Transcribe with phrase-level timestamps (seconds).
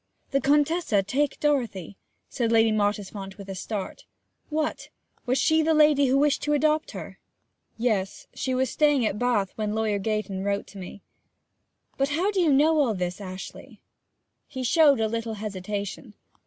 [0.31, 1.95] 'The Contessa take Dorothy?'
[2.27, 4.07] said Lady Mottisfont with a start.
[4.49, 4.89] 'What
[5.27, 7.19] was she the lady who wished to adopt her?'
[7.77, 11.03] 'Yes; she was staying at Bath when Lawyer Gayton wrote to me.'
[11.99, 13.79] 'But how do you know all this, Ashley?'
[14.47, 16.15] He showed a little hesitation.